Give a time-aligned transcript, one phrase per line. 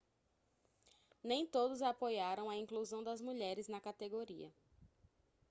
[1.23, 4.51] nem todos apoiaram a inclusão das mulheres na categoria